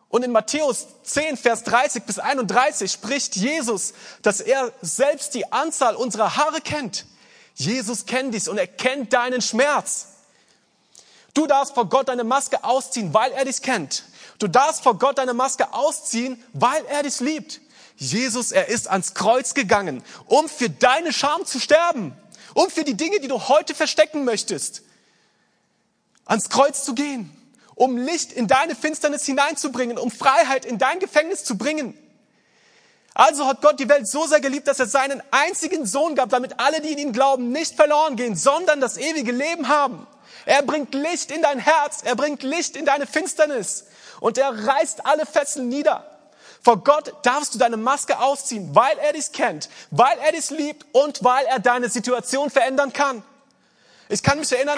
[0.09, 5.95] Und in Matthäus 10, Vers 30 bis 31 spricht Jesus, dass er selbst die Anzahl
[5.95, 7.05] unserer Haare kennt.
[7.55, 10.07] Jesus kennt dies und er kennt deinen Schmerz.
[11.33, 14.03] Du darfst vor Gott deine Maske ausziehen, weil er dich kennt.
[14.39, 17.59] Du darfst vor Gott deine Maske ausziehen, weil er dich liebt.
[17.97, 22.15] Jesus, er ist ans Kreuz gegangen, um für deine Scham zu sterben,
[22.53, 24.83] um für die Dinge, die du heute verstecken möchtest,
[26.25, 27.33] ans Kreuz zu gehen
[27.77, 31.95] um Licht in deine Finsternis hineinzubringen, um Freiheit in dein Gefängnis zu bringen.
[33.13, 36.59] Also hat Gott die Welt so sehr geliebt, dass er seinen einzigen Sohn gab, damit
[36.59, 40.07] alle, die in ihn glauben, nicht verloren gehen, sondern das ewige Leben haben.
[40.45, 43.85] Er bringt Licht in dein Herz, er bringt Licht in deine Finsternis
[44.21, 46.16] und er reißt alle Fesseln nieder.
[46.67, 50.85] Vor Gott darfst du deine Maske ausziehen, weil er dich kennt, weil er dich liebt
[50.91, 53.23] und weil er deine Situation verändern kann.
[54.09, 54.77] Ich kann mich erinnern,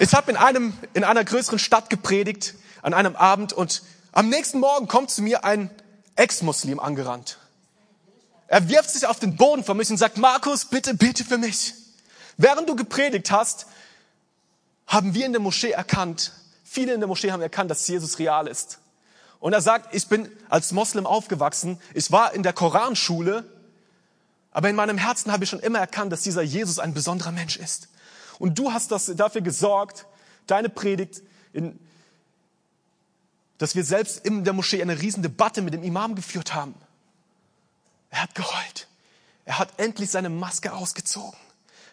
[0.00, 4.58] Ich habe in, einem, in einer größeren Stadt gepredigt an einem Abend und am nächsten
[4.58, 5.70] Morgen kommt zu mir ein
[6.16, 7.38] Ex-Muslim angerannt.
[8.48, 11.74] Er wirft sich auf den Boden vor mich und sagt, Markus, bitte bitte für mich.
[12.36, 13.66] Während du gepredigt hast,
[14.88, 16.32] haben wir in der Moschee erkannt,
[16.72, 18.78] viele in der Moschee haben erkannt, dass Jesus real ist.
[19.40, 23.44] Und er sagt, ich bin als Moslem aufgewachsen, ich war in der Koranschule,
[24.52, 27.56] aber in meinem Herzen habe ich schon immer erkannt, dass dieser Jesus ein besonderer Mensch
[27.56, 27.88] ist.
[28.38, 30.06] Und du hast das, dafür gesorgt,
[30.46, 31.78] deine Predigt, in,
[33.58, 36.74] dass wir selbst in der Moschee eine riesen Debatte mit dem Imam geführt haben.
[38.10, 38.88] Er hat geheult.
[39.44, 41.38] Er hat endlich seine Maske ausgezogen.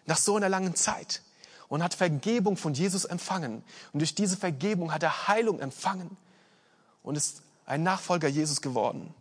[0.06, 1.22] Nach so einer langen Zeit.
[1.70, 3.64] Und hat Vergebung von Jesus empfangen.
[3.94, 6.18] Und durch diese Vergebung hat er Heilung empfangen.
[7.04, 9.14] Und ist ein Nachfolger Jesus geworden.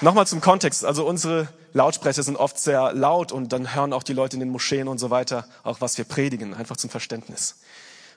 [0.00, 0.84] Nochmal zum Kontext.
[0.84, 4.50] Also unsere Lautsprecher sind oft sehr laut und dann hören auch die Leute in den
[4.50, 6.52] Moscheen und so weiter auch, was wir predigen.
[6.52, 7.60] Einfach zum Verständnis.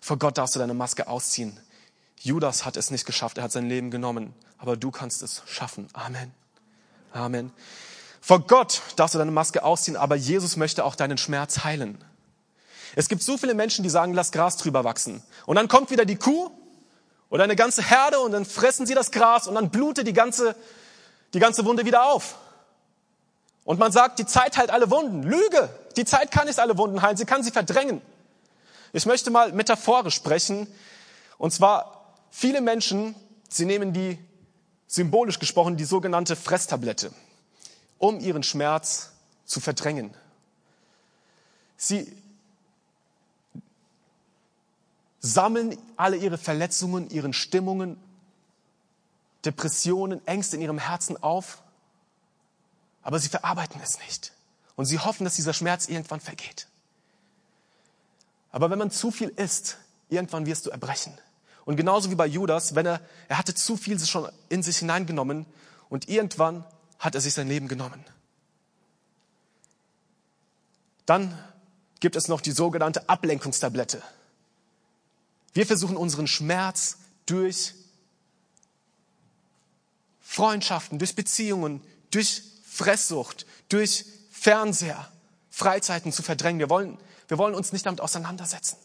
[0.01, 1.57] Vor Gott darfst du deine Maske ausziehen.
[2.19, 3.37] Judas hat es nicht geschafft.
[3.37, 4.33] Er hat sein Leben genommen.
[4.57, 5.87] Aber du kannst es schaffen.
[5.93, 6.33] Amen.
[7.13, 7.51] Amen.
[8.27, 12.03] Vor Gott darfst du deine Maske ausziehen, aber Jesus möchte auch deinen Schmerz heilen.
[12.93, 15.23] Es gibt so viele Menschen, die sagen, lass Gras drüber wachsen.
[15.45, 16.51] Und dann kommt wieder die Kuh
[17.29, 20.57] oder eine ganze Herde und dann fressen sie das Gras und dann blutet die ganze
[21.33, 22.35] die ganze Wunde wieder auf.
[23.63, 25.23] Und man sagt, die Zeit heilt alle Wunden.
[25.23, 25.69] Lüge!
[25.95, 28.01] Die Zeit kann nicht alle Wunden heilen, sie kann sie verdrängen.
[28.91, 30.67] Ich möchte mal metaphorisch sprechen.
[31.37, 33.15] Und zwar, viele Menschen,
[33.47, 34.19] sie nehmen die,
[34.85, 37.11] symbolisch gesprochen, die sogenannte Fresstablette,
[37.99, 39.11] um ihren Schmerz
[39.45, 40.13] zu verdrängen.
[41.77, 42.11] Sie,
[45.19, 47.97] sammeln alle ihre Verletzungen, ihren Stimmungen,
[49.45, 51.61] Depressionen, Ängste in ihrem Herzen auf,
[53.01, 54.33] aber sie verarbeiten es nicht.
[54.75, 56.67] Und sie hoffen, dass dieser Schmerz irgendwann vergeht.
[58.51, 59.77] Aber wenn man zu viel isst,
[60.09, 61.17] irgendwann wirst du erbrechen.
[61.65, 65.45] Und genauso wie bei Judas, wenn er, er hatte zu viel schon in sich hineingenommen
[65.89, 66.63] und irgendwann
[66.99, 68.03] hat er sich sein Leben genommen.
[71.05, 71.37] Dann
[71.99, 74.01] gibt es noch die sogenannte Ablenkungstablette.
[75.53, 77.73] Wir versuchen unseren Schmerz durch
[80.21, 81.81] Freundschaften, durch Beziehungen,
[82.11, 85.09] durch Fresssucht, durch Fernseher,
[85.49, 86.59] Freizeiten zu verdrängen.
[86.59, 88.77] Wir wollen, wir wollen uns nicht damit auseinandersetzen.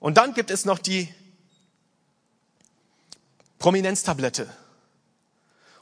[0.00, 1.12] Und dann gibt es noch die
[3.58, 4.48] Prominenztablette.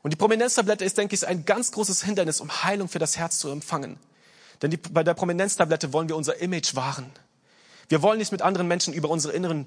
[0.04, 3.38] Und die Prominenztablette ist, denke ich, ein ganz großes Hindernis, um Heilung für das Herz
[3.38, 3.98] zu empfangen.
[4.60, 7.10] Denn die, bei der Prominenztablette wollen wir unser Image wahren.
[7.88, 9.66] Wir wollen nicht mit anderen Menschen über unsere inneren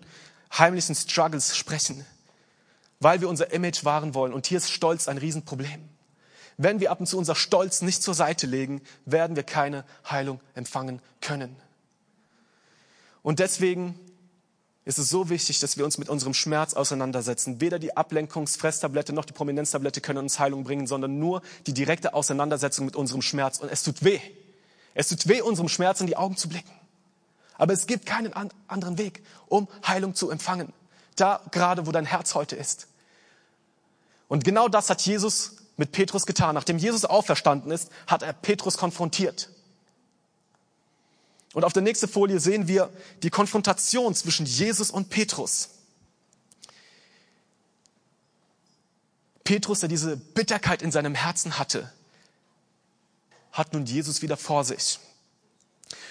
[0.55, 2.05] heimlichen Struggles sprechen,
[2.99, 4.31] weil wir unser Image wahren wollen.
[4.31, 5.89] Und hier ist Stolz ein Riesenproblem.
[6.57, 10.39] Wenn wir ab und zu unser Stolz nicht zur Seite legen, werden wir keine Heilung
[10.53, 11.55] empfangen können.
[13.23, 13.99] Und deswegen
[14.87, 17.59] ist es so wichtig, dass wir uns mit unserem Schmerz auseinandersetzen.
[17.59, 22.85] Weder die Ablenkungsfresstablette noch die Prominenztablette können uns Heilung bringen, sondern nur die direkte Auseinandersetzung
[22.85, 23.59] mit unserem Schmerz.
[23.59, 24.21] Und es tut weh.
[24.93, 26.71] Es tut weh, unserem Schmerz in die Augen zu blicken.
[27.57, 28.31] Aber es gibt keinen
[28.67, 30.71] anderen Weg, um Heilung zu empfangen.
[31.17, 32.87] Da gerade, wo dein Herz heute ist.
[34.29, 36.55] Und genau das hat Jesus mit Petrus getan.
[36.55, 39.49] Nachdem Jesus auferstanden ist, hat er Petrus konfrontiert.
[41.53, 42.89] Und auf der nächsten Folie sehen wir
[43.23, 45.69] die Konfrontation zwischen Jesus und Petrus.
[49.43, 51.91] Petrus, der diese Bitterkeit in seinem Herzen hatte,
[53.53, 54.99] hat nun Jesus wieder vor sich.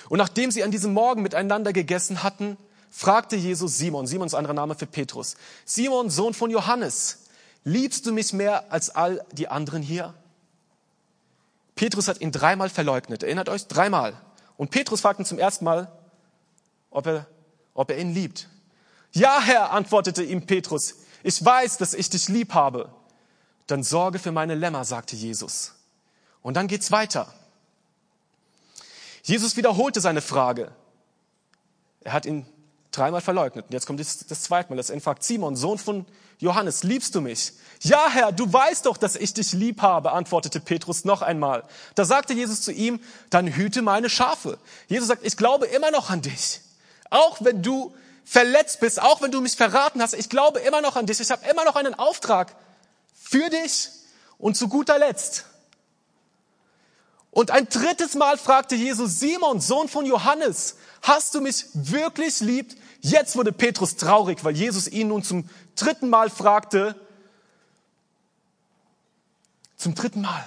[0.08, 2.56] Und nachdem sie an diesem Morgen miteinander gegessen hatten,
[2.90, 7.26] fragte Jesus Simon, Simons anderer Name für Petrus, Simon, Sohn von Johannes,
[7.62, 10.14] liebst du mich mehr als all die anderen hier?
[11.74, 13.22] Petrus hat ihn dreimal verleugnet.
[13.22, 13.66] Erinnert euch?
[13.66, 14.18] Dreimal.
[14.56, 15.90] Und Petrus fragt ihn zum ersten Mal,
[16.90, 17.26] ob er,
[17.74, 18.48] ob er ihn liebt.
[19.12, 22.90] Ja, Herr, antwortete ihm Petrus, ich weiß, dass ich dich lieb habe.
[23.66, 25.74] Dann sorge für meine Lämmer, sagte Jesus.
[26.42, 27.32] Und dann geht's weiter.
[29.22, 30.70] Jesus wiederholte seine Frage.
[32.00, 32.46] Er hat ihn
[32.92, 33.66] dreimal verleugnet.
[33.66, 36.06] Und jetzt kommt das, das zweite Mal, das er fragt, Simon, Sohn von
[36.38, 37.52] Johannes, liebst du mich?
[37.80, 41.64] Ja, Herr, du weißt doch, dass ich dich lieb habe, antwortete Petrus noch einmal.
[41.94, 44.58] Da sagte Jesus zu ihm, dann hüte meine Schafe.
[44.88, 46.60] Jesus sagt, ich glaube immer noch an dich.
[47.10, 47.94] Auch wenn du
[48.24, 51.20] verletzt bist, auch wenn du mich verraten hast, ich glaube immer noch an dich.
[51.20, 52.54] Ich habe immer noch einen Auftrag
[53.14, 53.90] für dich
[54.38, 55.44] und zu guter Letzt.
[57.30, 62.76] Und ein drittes Mal fragte Jesus, Simon, Sohn von Johannes, hast du mich wirklich liebt?
[63.02, 66.94] Jetzt wurde Petrus traurig, weil Jesus ihn nun zum dritten Mal fragte,
[69.76, 70.46] zum dritten Mal.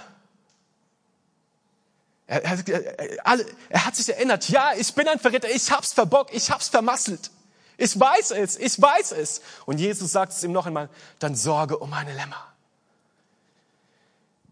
[2.28, 3.39] Er, er,
[3.70, 7.32] er, hat sich erinnert, ja, ich bin ein Verräter, ich hab's verbockt, ich hab's vermasselt.
[7.78, 9.42] Ich weiß es, ich weiß es.
[9.65, 12.46] Und Jesus sagt es ihm noch einmal, dann sorge um meine Lämmer.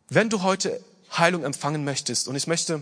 [0.09, 0.83] Wenn du heute
[1.15, 2.81] Heilung empfangen möchtest, und ich möchte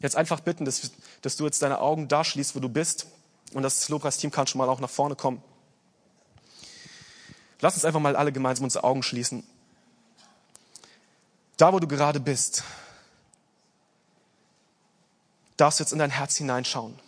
[0.00, 0.92] jetzt einfach bitten, dass,
[1.22, 3.06] dass du jetzt deine Augen da schließt, wo du bist,
[3.54, 5.42] und das Lobpreisteam kann schon mal auch nach vorne kommen.
[7.62, 9.46] Lass uns einfach mal alle gemeinsam unsere Augen schließen.
[11.56, 12.64] Da, wo du gerade bist,
[15.56, 16.98] darfst du jetzt in dein Herz hineinschauen.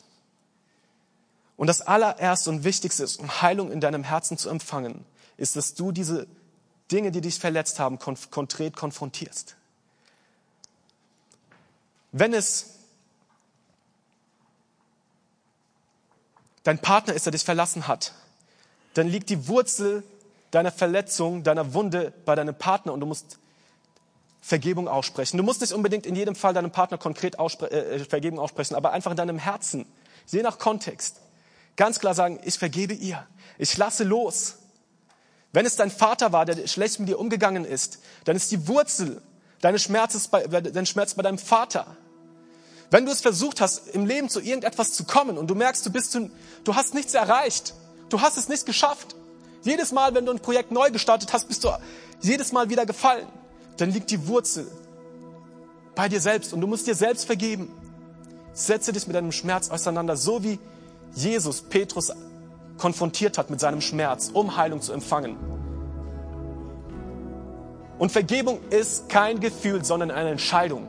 [1.56, 5.04] Und das allererste und wichtigste ist, um Heilung in deinem Herzen zu empfangen,
[5.36, 6.28] ist, dass du diese
[6.92, 9.56] Dinge, die dich verletzt haben, konkret konfrontierst.
[12.12, 12.74] Wenn es
[16.62, 18.12] dein Partner ist, der dich verlassen hat,
[18.94, 20.04] dann liegt die Wurzel
[20.54, 23.38] deiner Verletzung, deiner Wunde bei deinem Partner und du musst
[24.40, 25.38] Vergebung aussprechen.
[25.38, 28.74] Du musst nicht unbedingt in jedem Fall deinem Partner konkret ausspre äh, äh, Vergebung aussprechen,
[28.74, 29.86] aber einfach in deinem Herzen,
[30.26, 31.20] je nach Kontext,
[31.76, 34.56] ganz klar sagen, ich vergebe ihr, ich lasse los.
[35.52, 39.22] Wenn es dein Vater war, der schlecht mit dir umgegangen ist, dann ist die Wurzel
[39.60, 41.96] deines Schmerzes bei, dein Schmerz bei deinem Vater.
[42.90, 45.90] Wenn du es versucht hast, im Leben zu irgendetwas zu kommen und du merkst, du
[45.90, 47.72] bist, du hast nichts erreicht,
[48.10, 49.16] du hast es nicht geschafft.
[49.64, 51.70] Jedes Mal, wenn du ein Projekt neu gestartet hast, bist du
[52.20, 53.26] jedes Mal wieder gefallen
[53.76, 54.66] dann liegt die Wurzel
[55.94, 57.70] bei dir selbst und du musst dir selbst vergeben.
[58.52, 60.58] Setze dich mit deinem Schmerz auseinander, so wie
[61.14, 62.12] Jesus Petrus
[62.78, 65.36] konfrontiert hat mit seinem Schmerz, um Heilung zu empfangen.
[67.98, 70.88] Und Vergebung ist kein Gefühl, sondern eine Entscheidung.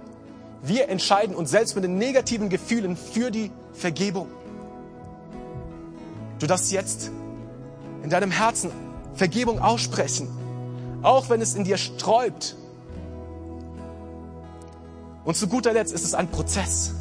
[0.64, 4.28] Wir entscheiden uns selbst mit den negativen Gefühlen für die Vergebung.
[6.40, 7.12] Du darfst jetzt
[8.06, 8.72] in deinem Herzen
[9.16, 10.30] Vergebung aussprechen,
[11.02, 12.56] auch wenn es in dir sträubt.
[15.24, 16.94] Und zu guter Letzt ist es ein Prozess.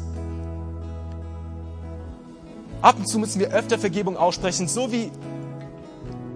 [2.81, 5.11] Ab und zu müssen wir öfter Vergebung aussprechen, so wie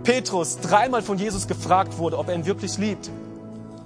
[0.04, 3.10] Petrus dreimal von Jesus gefragt wurde, ob er ihn wirklich liebt.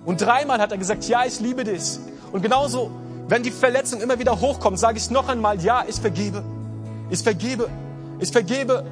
[0.06, 1.98] Und dreimal hat er gesagt, ja, ich liebe dich.
[2.34, 2.92] Und genauso,
[3.30, 6.44] wenn die Verletzung immer wieder hochkommt, sage ich noch einmal, ja, ich vergebe.
[7.10, 7.70] Ich vergebe.
[8.20, 8.86] Ich vergebe.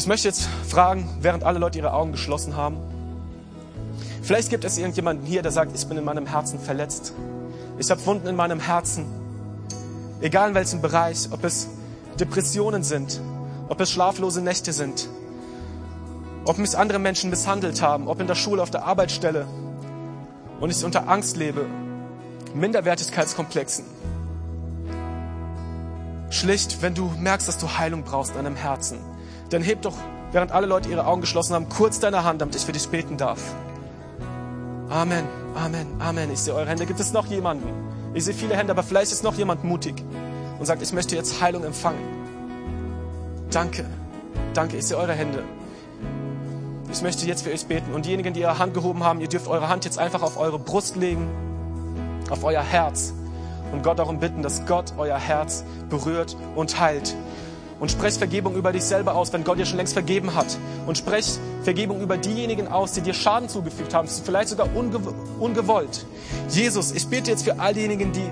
[0.00, 2.78] Ich möchte jetzt fragen, während alle Leute ihre Augen geschlossen haben.
[4.22, 7.12] Vielleicht gibt es irgendjemanden hier, der sagt, ich bin in meinem Herzen verletzt.
[7.78, 9.04] Ich habe Wunden in meinem Herzen.
[10.22, 11.68] Egal in welchem Bereich, ob es
[12.18, 13.20] Depressionen sind,
[13.68, 15.06] ob es schlaflose Nächte sind,
[16.46, 19.46] ob mich andere Menschen misshandelt haben, ob in der Schule, auf der Arbeitsstelle
[20.60, 21.66] und ich unter Angst lebe,
[22.54, 23.84] Minderwertigkeitskomplexen.
[26.30, 28.98] Schlicht, wenn du merkst, dass du Heilung brauchst an deinem Herzen,
[29.50, 29.96] dann heb doch,
[30.32, 33.16] während alle Leute ihre Augen geschlossen haben, kurz deine Hand, damit ich für dich beten
[33.16, 33.40] darf.
[34.88, 36.32] Amen, Amen, Amen.
[36.32, 36.86] Ich sehe eure Hände.
[36.86, 37.68] Gibt es noch jemanden?
[38.14, 40.02] Ich sehe viele Hände, aber vielleicht ist noch jemand mutig
[40.58, 42.00] und sagt, ich möchte jetzt Heilung empfangen.
[43.50, 43.84] Danke,
[44.54, 44.76] danke.
[44.76, 45.42] Ich sehe eure Hände.
[46.92, 47.92] Ich möchte jetzt für euch beten.
[47.92, 50.58] Und diejenigen, die ihre Hand gehoben haben, ihr dürft eure Hand jetzt einfach auf eure
[50.58, 51.28] Brust legen,
[52.30, 53.12] auf euer Herz
[53.72, 57.14] und Gott darum bitten, dass Gott euer Herz berührt und heilt
[57.80, 60.58] und sprech Vergebung über dich selber aus, wenn Gott dir schon längst vergeben hat.
[60.86, 61.26] Und sprech
[61.62, 65.00] Vergebung über diejenigen aus, die dir Schaden zugefügt haben, vielleicht sogar unge
[65.40, 66.06] ungewollt.
[66.50, 68.30] Jesus, ich bete jetzt für all diejenigen, die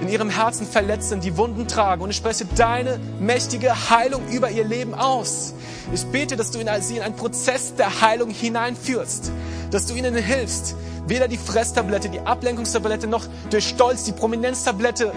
[0.00, 2.02] in ihrem Herzen verletzt sind, die Wunden tragen.
[2.02, 5.54] Und ich spreche deine mächtige Heilung über ihr Leben aus.
[5.92, 9.30] Ich bete, dass du sie in einen Prozess der Heilung hineinführst,
[9.70, 10.74] dass du ihnen hilfst,
[11.06, 15.12] weder die Fresstablette, die Ablenkungstablette noch durch Stolz die Prominenztablette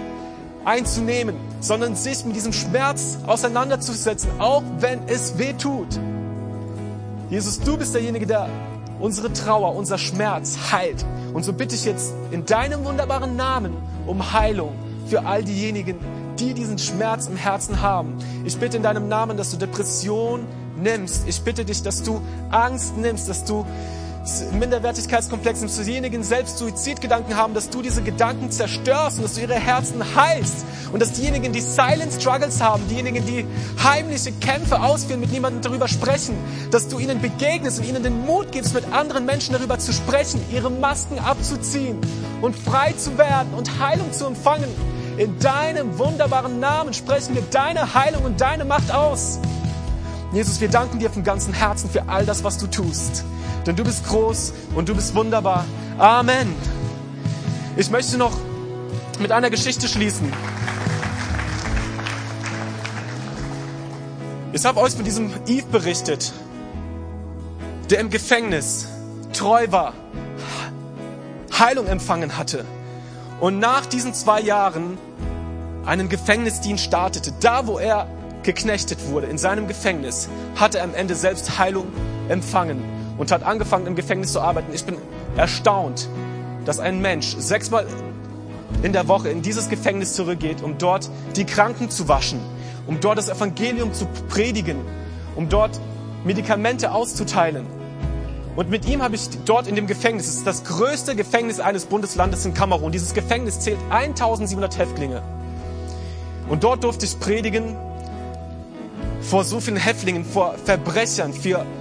[0.65, 5.99] einzunehmen, sondern sich mit diesem Schmerz auseinanderzusetzen, auch wenn es weh tut.
[7.29, 8.49] Jesus, du bist derjenige, der
[8.99, 11.05] unsere Trauer, unser Schmerz heilt.
[11.33, 13.73] Und so bitte ich jetzt in deinem wunderbaren Namen
[14.05, 14.73] um Heilung
[15.07, 15.97] für all diejenigen,
[16.39, 18.17] die diesen Schmerz im Herzen haben.
[18.45, 20.45] Ich bitte in deinem Namen, dass du Depression
[20.81, 21.27] nimmst.
[21.27, 23.65] Ich bitte dich, dass du Angst nimmst, dass du
[24.53, 29.55] Minderwertigkeitskomplexen, zu denjenigen selbst Suizidgedanken haben, dass du diese Gedanken zerstörst und dass du ihre
[29.55, 33.45] Herzen heilst und dass diejenigen, die Silent Struggles haben, diejenigen, die
[33.83, 36.35] heimliche Kämpfe ausführen, mit niemandem darüber sprechen,
[36.71, 40.39] dass du ihnen begegnest und ihnen den Mut gibst, mit anderen Menschen darüber zu sprechen,
[40.51, 41.99] ihre Masken abzuziehen
[42.41, 44.69] und frei zu werden und Heilung zu empfangen.
[45.17, 49.39] In deinem wunderbaren Namen sprechen wir deine Heilung und deine Macht aus.
[50.33, 53.23] Jesus, wir danken dir von ganzem Herzen für all das, was du tust
[53.65, 55.65] denn du bist groß und du bist wunderbar.
[55.97, 56.55] Amen.
[57.75, 58.37] Ich möchte noch
[59.19, 60.31] mit einer Geschichte schließen.
[64.51, 66.31] Ich habe euch von diesem Eve berichtet,
[67.89, 68.87] der im Gefängnis
[69.33, 69.93] treu war,
[71.57, 72.65] Heilung empfangen hatte
[73.39, 74.97] und nach diesen zwei Jahren
[75.85, 77.33] einen Gefängnisdienst startete.
[77.39, 78.07] Da, wo er
[78.43, 81.87] geknechtet wurde, in seinem Gefängnis, hat er am Ende selbst Heilung
[82.29, 82.83] empfangen
[83.17, 84.73] und hat angefangen im Gefängnis zu arbeiten.
[84.73, 84.97] Ich bin
[85.35, 86.09] erstaunt,
[86.65, 87.85] dass ein Mensch sechsmal
[88.81, 92.39] in der Woche in dieses Gefängnis zurückgeht, um dort die Kranken zu waschen,
[92.87, 94.77] um dort das Evangelium zu predigen,
[95.35, 95.79] um dort
[96.23, 97.65] Medikamente auszuteilen.
[98.55, 101.85] Und mit ihm habe ich dort in dem Gefängnis, es ist das größte Gefängnis eines
[101.85, 102.91] Bundeslandes in Kamerun.
[102.91, 105.23] Dieses Gefängnis zählt 1700 Häftlinge.
[106.49, 107.75] Und dort durfte ich predigen
[109.23, 111.33] vor so vielen Häftlingen, vor Verbrechern,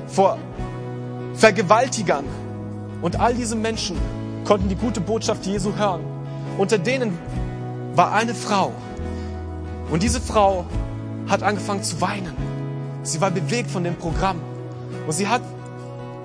[0.06, 0.38] vor
[1.34, 2.24] Vergewaltigern.
[3.02, 3.96] Und all diese Menschen
[4.44, 6.02] konnten die gute Botschaft Jesu hören.
[6.56, 7.18] Unter denen
[7.94, 8.72] war eine Frau.
[9.90, 10.64] Und diese Frau
[11.28, 12.36] hat angefangen zu weinen.
[13.02, 14.40] Sie war bewegt von dem Programm.
[15.06, 15.42] Und sie hat,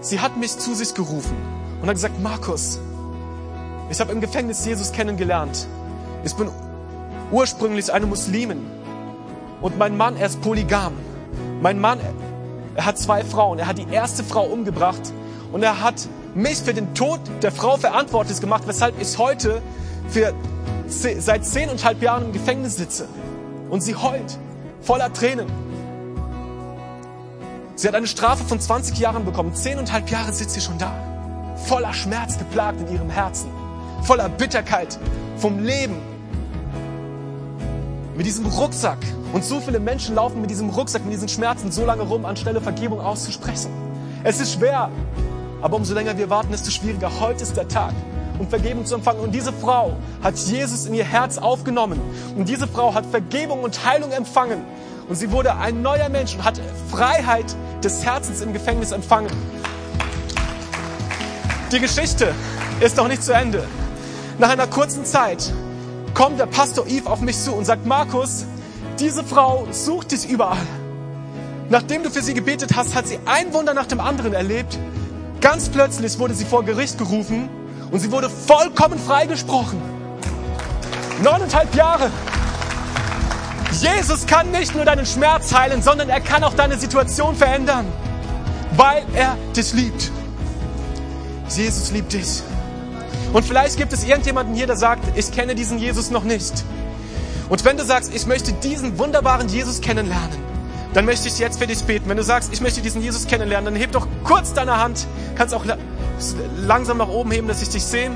[0.01, 1.35] sie hat mich zu sich gerufen
[1.81, 2.79] und hat gesagt, Markus,
[3.89, 5.67] ich habe im Gefängnis Jesus kennengelernt.
[6.23, 6.49] Ich bin
[7.31, 8.65] ursprünglich eine Muslimin.
[9.61, 10.93] Und mein Mann, er ist polygam.
[11.61, 11.99] Mein Mann,
[12.75, 13.57] er hat zwei Frauen.
[13.59, 15.01] Er hat die erste Frau umgebracht
[15.51, 19.61] und er hat mich für den Tod der Frau verantwortlich gemacht, weshalb ich heute
[20.07, 20.33] für,
[20.87, 23.07] seit zehneinhalb Jahren im Gefängnis sitze.
[23.69, 24.37] Und sie heult,
[24.81, 25.47] voller Tränen.
[27.75, 29.53] Sie hat eine Strafe von 20 Jahren bekommen.
[29.53, 30.91] Zehneinhalb Jahre sitzt sie schon da.
[31.65, 33.49] Voller Schmerz geplagt in ihrem Herzen.
[34.03, 34.99] Voller Bitterkeit
[35.37, 35.97] vom Leben.
[38.17, 38.97] Mit diesem Rucksack
[39.31, 42.59] und so viele Menschen laufen mit diesem Rucksack, mit diesen Schmerzen so lange rum, anstelle
[42.59, 43.69] Vergebung auszusprechen.
[44.23, 44.89] Es ist schwer,
[45.61, 47.11] aber umso länger wir warten, desto schwieriger.
[47.19, 47.93] Heute ist der Tag.
[48.39, 49.19] um Vergebung zu empfangen.
[49.19, 51.99] Und diese Frau hat Jesus in ihr Herz aufgenommen.
[52.35, 54.61] Und diese Frau hat Vergebung und Heilung empfangen.
[55.09, 56.59] Und sie wurde ein neuer Mensch und hat
[56.91, 59.31] Freiheit des Herzens im Gefängnis empfangen.
[61.71, 62.33] Die Geschichte
[62.79, 63.63] ist noch nicht zu Ende.
[64.37, 65.51] Nach einer kurzen Zeit
[66.13, 68.45] kommt der Pastor Yves auf mich zu und sagt, Markus,
[68.99, 70.57] diese Frau sucht dich überall.
[71.69, 74.77] Nachdem du für sie gebetet hast, hat sie ein Wunder nach dem anderen erlebt.
[75.41, 77.49] Ganz plötzlich wurde sie vor Gericht gerufen
[77.91, 79.81] und sie wurde vollkommen freigesprochen.
[81.23, 82.09] Neuneinhalb Jahre.
[83.81, 87.85] Jesus kann nicht nur deinen Schmerz heilen, sondern er kann auch deine Situation verändern,
[88.75, 90.11] weil er dich liebt.
[91.49, 92.43] Jesus liebt dich.
[93.37, 96.65] Und vielleicht gibt es irgendjemanden hier, der sagt, ich kenne diesen Jesus noch nicht.
[97.49, 100.39] Und wenn du sagst, ich möchte diesen wunderbaren Jesus kennenlernen,
[100.95, 102.09] dann möchte ich jetzt für dich beten.
[102.09, 105.05] Wenn du sagst, ich möchte diesen Jesus kennenlernen, dann heb doch kurz deine Hand.
[105.35, 105.65] Kannst auch
[106.65, 108.09] langsam nach oben heben, dass ich dich sehe.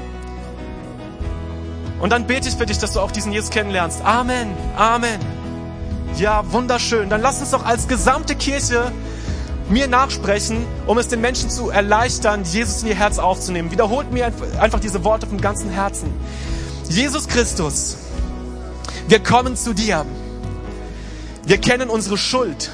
[1.99, 4.03] Und dann bete ich für dich, dass du auch diesen Jesus kennenlernst.
[4.03, 4.47] Amen.
[4.75, 5.19] Amen.
[6.17, 7.09] Ja, wunderschön.
[7.09, 8.91] Dann lass uns doch als gesamte Kirche
[9.71, 13.71] mir nachsprechen, um es den Menschen zu erleichtern, Jesus in ihr Herz aufzunehmen.
[13.71, 16.13] Wiederholt mir einfach diese Worte vom ganzen Herzen.
[16.89, 17.97] Jesus Christus,
[19.07, 20.05] wir kommen zu dir.
[21.45, 22.69] Wir kennen unsere Schuld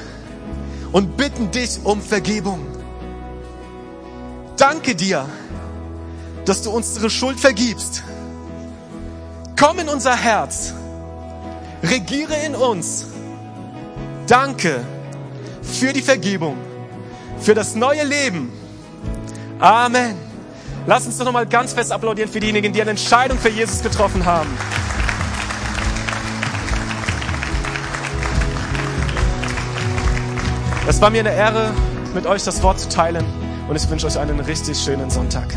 [0.91, 2.65] und bitten dich um Vergebung.
[4.57, 5.25] Danke dir,
[6.45, 8.03] dass du unsere Schuld vergibst.
[9.59, 10.73] Komm in unser Herz.
[11.83, 13.05] Regiere in uns.
[14.27, 14.83] Danke
[15.61, 16.57] für die Vergebung,
[17.39, 18.51] für das neue Leben.
[19.59, 20.15] Amen.
[20.85, 24.25] Lass uns doch nochmal ganz fest applaudieren für diejenigen, die eine Entscheidung für Jesus getroffen
[24.25, 24.49] haben.
[30.88, 31.73] Es war mir eine Ehre,
[32.13, 33.25] mit euch das Wort zu teilen
[33.67, 35.53] und ich wünsche euch einen richtig schönen Sonntag.